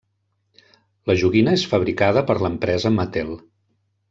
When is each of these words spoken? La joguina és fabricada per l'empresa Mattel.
La 1.11 1.15
joguina 1.23 1.53
és 1.59 1.67
fabricada 1.75 2.25
per 2.31 2.39
l'empresa 2.45 2.93
Mattel. 2.97 3.33